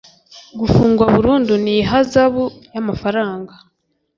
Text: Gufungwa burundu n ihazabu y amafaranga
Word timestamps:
Gufungwa 0.59 1.05
burundu 1.15 1.53
n 1.63 1.65
ihazabu 1.75 2.43
y 2.73 2.77
amafaranga 2.81 3.53